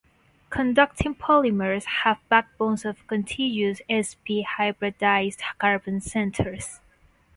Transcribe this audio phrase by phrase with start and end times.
[0.49, 6.79] Conducting polymers have backbones of contiguous sp hybridized carbon centers.